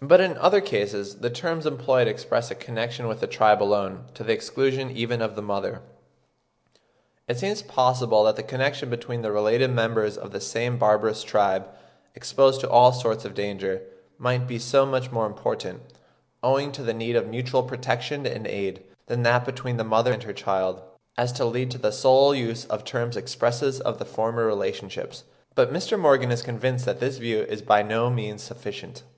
[0.00, 4.24] But in other cases the terms employed express a connection with the tribe alone, to
[4.24, 5.82] the exclusion even of the mother.
[7.28, 11.68] It seems possible that the connection between the related members of the same barbarous tribe,
[12.14, 13.82] exposed to all sorts of danger,
[14.16, 15.82] might be so much more important,
[16.42, 20.22] owing to the need of mutual protection and aid, than that between the mother and
[20.22, 20.80] her child,
[21.18, 25.24] as to lead to the sole use of terms expressive of the former relationships;
[25.54, 25.98] but Mr.
[26.00, 29.02] Morgan is convinced that this view is by no means sufficient.